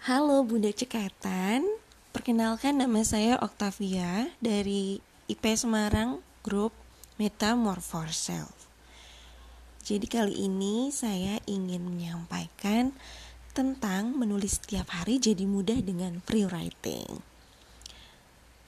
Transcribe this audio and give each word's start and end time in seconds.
Halo 0.00 0.40
Bunda 0.48 0.72
Cekatan, 0.72 1.60
perkenalkan 2.16 2.80
nama 2.80 3.04
saya 3.04 3.36
Octavia 3.36 4.32
dari 4.40 4.96
IP 5.28 5.44
Semarang 5.52 6.24
Group 6.40 6.72
Metamorph 7.20 8.08
Self. 8.08 8.64
Jadi 9.84 10.08
kali 10.08 10.48
ini 10.48 10.88
saya 10.88 11.36
ingin 11.44 11.84
menyampaikan 11.84 12.96
tentang 13.52 14.16
menulis 14.16 14.56
setiap 14.56 14.88
hari 14.88 15.20
jadi 15.20 15.44
mudah 15.44 15.84
dengan 15.84 16.24
free 16.24 16.48
writing. 16.48 17.20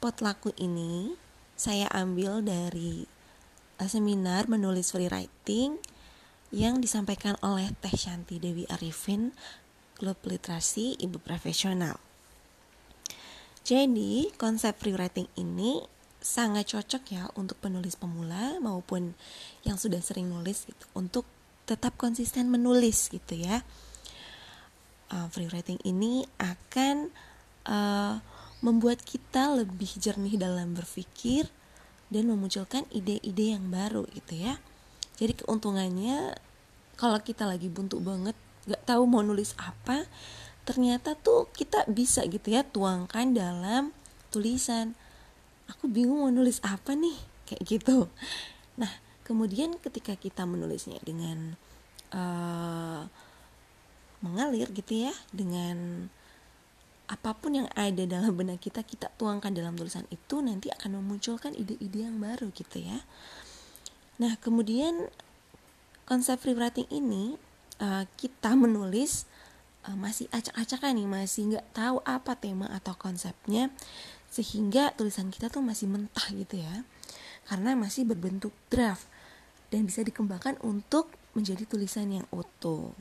Pot 0.04 0.20
laku 0.20 0.52
ini 0.60 1.16
saya 1.56 1.88
ambil 1.96 2.44
dari 2.44 3.08
eh, 3.80 3.88
seminar 3.88 4.52
menulis 4.52 4.92
free 4.92 5.08
writing 5.08 5.80
yang 6.52 6.84
disampaikan 6.84 7.40
oleh 7.40 7.72
Teh 7.80 7.96
Shanti 7.96 8.36
Dewi 8.36 8.68
Arifin 8.68 9.32
klub 10.02 10.18
literasi 10.26 10.98
ibu 10.98 11.22
profesional. 11.22 11.94
Jadi, 13.62 14.34
konsep 14.34 14.74
free 14.74 14.98
writing 14.98 15.30
ini 15.38 15.78
sangat 16.18 16.74
cocok 16.74 17.02
ya 17.14 17.30
untuk 17.38 17.62
penulis 17.62 17.94
pemula 17.94 18.58
maupun 18.58 19.14
yang 19.62 19.78
sudah 19.78 20.02
sering 20.02 20.26
nulis 20.26 20.66
gitu 20.66 20.86
untuk 20.98 21.22
tetap 21.70 21.94
konsisten 21.94 22.50
menulis 22.50 23.14
gitu 23.14 23.38
ya. 23.38 23.62
Uh, 25.06 25.30
free 25.30 25.46
writing 25.46 25.78
ini 25.86 26.26
akan 26.42 27.14
uh, 27.70 28.18
membuat 28.58 29.06
kita 29.06 29.54
lebih 29.54 29.94
jernih 30.02 30.34
dalam 30.34 30.74
berpikir 30.74 31.46
dan 32.10 32.26
memunculkan 32.26 32.82
ide-ide 32.90 33.54
yang 33.54 33.70
baru 33.70 34.02
gitu 34.10 34.34
ya. 34.34 34.58
Jadi 35.22 35.46
keuntungannya 35.46 36.34
kalau 36.98 37.22
kita 37.22 37.46
lagi 37.46 37.70
buntu 37.70 38.02
banget 38.02 38.34
nggak 38.66 38.82
tahu 38.86 39.02
mau 39.08 39.22
nulis 39.26 39.58
apa 39.58 40.06
ternyata 40.62 41.18
tuh 41.18 41.50
kita 41.50 41.86
bisa 41.90 42.22
gitu 42.30 42.54
ya 42.54 42.62
tuangkan 42.62 43.34
dalam 43.34 43.90
tulisan. 44.30 44.94
Aku 45.66 45.90
bingung 45.90 46.22
mau 46.22 46.30
nulis 46.30 46.62
apa 46.62 46.94
nih 46.94 47.18
kayak 47.50 47.62
gitu. 47.66 48.06
Nah 48.78 48.92
kemudian 49.26 49.74
ketika 49.82 50.14
kita 50.14 50.46
menulisnya 50.46 51.02
dengan 51.02 51.58
uh, 52.14 53.06
mengalir 54.22 54.70
gitu 54.70 55.10
ya 55.10 55.14
dengan 55.34 56.06
apa 57.10 57.36
pun 57.36 57.52
yang 57.52 57.68
ada 57.76 58.06
dalam 58.08 58.32
benak 58.32 58.62
kita 58.62 58.80
kita 58.86 59.10
tuangkan 59.20 59.52
dalam 59.52 59.76
tulisan 59.76 60.06
itu 60.08 60.40
nanti 60.40 60.72
akan 60.72 61.02
memunculkan 61.02 61.52
ide-ide 61.52 62.08
yang 62.08 62.22
baru 62.22 62.48
gitu 62.54 62.80
ya. 62.80 63.02
Nah 64.22 64.38
kemudian 64.38 65.10
konsep 66.06 66.38
free 66.40 66.56
writing 66.56 66.88
ini 66.88 67.36
uh, 67.82 68.04
kita 68.14 68.54
menulis 68.54 69.26
uh, 69.90 69.98
masih 69.98 70.30
acak-acakan 70.30 70.94
nih 70.94 71.08
masih 71.10 71.42
nggak 71.50 71.66
tahu 71.74 71.98
apa 72.06 72.38
tema 72.38 72.70
atau 72.70 72.94
konsepnya 72.94 73.74
sehingga 74.30 74.94
tulisan 74.94 75.28
kita 75.28 75.50
tuh 75.50 75.60
masih 75.60 75.90
mentah 75.90 76.30
gitu 76.32 76.62
ya. 76.62 76.86
Karena 77.42 77.74
masih 77.74 78.06
berbentuk 78.06 78.54
draft 78.70 79.10
dan 79.74 79.84
bisa 79.84 80.00
dikembangkan 80.06 80.56
untuk 80.62 81.10
menjadi 81.34 81.66
tulisan 81.66 82.08
yang 82.08 82.26
utuh 82.30 82.94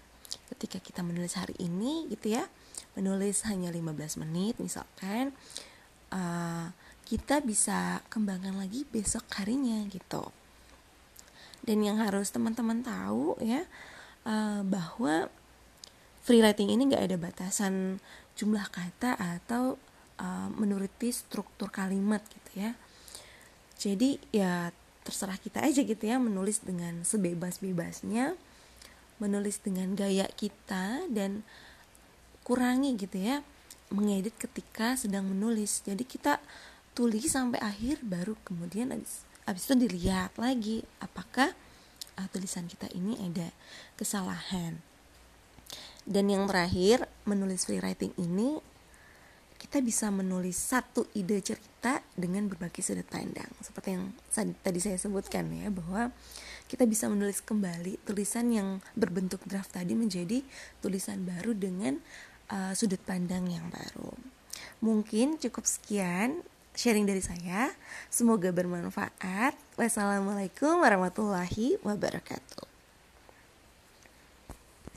ketika 0.51 0.79
kita 0.79 1.03
menulis 1.03 1.35
hari 1.35 1.55
ini 1.59 2.07
gitu 2.07 2.31
ya 2.35 2.47
menulis 2.95 3.43
hanya 3.47 3.71
15 3.71 4.23
menit 4.23 4.55
misalkan 4.59 5.35
uh, 6.11 6.71
kita 7.07 7.43
bisa 7.43 7.99
kembangkan 8.07 8.55
lagi 8.55 8.87
besok 8.87 9.27
harinya 9.35 9.83
gitu. 9.91 10.31
Dan 11.61 11.83
yang 11.83 11.99
harus 12.01 12.31
teman-teman 12.33 12.81
tahu 12.81 13.37
ya 13.43 13.67
uh, 14.25 14.61
bahwa 14.65 15.29
free 16.21 16.41
writing 16.41 16.69
ini 16.69 16.89
nggak 16.89 17.05
ada 17.11 17.17
batasan 17.17 17.97
jumlah 18.37 18.65
kata 18.69 19.17
atau 19.17 19.77
uh, 20.21 20.49
menuruti 20.53 21.09
struktur 21.09 21.73
kalimat 21.73 22.21
gitu 22.29 22.51
ya. 22.67 22.71
Jadi 23.81 24.21
ya 24.29 24.69
terserah 25.01 25.37
kita 25.41 25.65
aja 25.65 25.81
gitu 25.81 26.03
ya 26.05 26.21
menulis 26.21 26.61
dengan 26.61 27.01
sebebas-bebasnya 27.01 28.37
menulis 29.21 29.61
dengan 29.61 29.93
gaya 29.93 30.25
kita 30.33 31.05
dan 31.09 31.45
kurangi 32.41 32.97
gitu 32.97 33.21
ya 33.21 33.45
mengedit 33.93 34.33
ketika 34.37 34.97
sedang 34.97 35.29
menulis. 35.29 35.85
Jadi 35.85 36.05
kita 36.05 36.41
tulis 36.97 37.29
sampai 37.29 37.61
akhir 37.61 38.01
baru 38.01 38.33
kemudian 38.41 38.91
abis, 38.93 39.23
abis 39.45 39.69
itu 39.69 39.75
dilihat 39.87 40.33
lagi 40.41 40.81
apakah 40.97 41.53
uh, 42.17 42.27
tulisan 42.31 42.67
kita 42.67 42.89
ini 42.95 43.19
ada 43.21 43.53
kesalahan. 43.95 44.81
Dan 46.01 46.33
yang 46.33 46.49
terakhir, 46.49 47.05
menulis 47.29 47.69
free 47.69 47.79
writing 47.79 48.11
ini 48.17 48.57
kita 49.61 49.77
bisa 49.85 50.09
menulis 50.09 50.57
satu 50.57 51.05
ide 51.13 51.37
cerita 51.45 52.01
dengan 52.17 52.49
berbagai 52.49 52.81
sudut 52.81 53.05
pandang. 53.05 53.47
Seperti 53.61 53.93
yang 53.93 54.09
tadi 54.65 54.81
saya 54.81 54.97
sebutkan 54.97 55.53
ya 55.53 55.69
bahwa 55.69 56.09
kita 56.65 56.89
bisa 56.89 57.05
menulis 57.05 57.45
kembali 57.45 58.01
tulisan 58.01 58.49
yang 58.49 58.81
berbentuk 58.97 59.45
draft 59.45 59.77
tadi 59.77 59.93
menjadi 59.93 60.41
tulisan 60.81 61.21
baru 61.29 61.53
dengan 61.53 62.01
uh, 62.49 62.73
sudut 62.73 62.99
pandang 63.05 63.45
yang 63.53 63.69
baru. 63.69 64.17
Mungkin 64.81 65.37
cukup 65.37 65.69
sekian 65.69 66.41
sharing 66.75 67.05
dari 67.05 67.19
saya. 67.19 67.71
Semoga 68.07 68.49
bermanfaat. 68.55 69.53
Wassalamualaikum 69.75 70.79
warahmatullahi 70.81 71.77
wabarakatuh. 71.83 72.70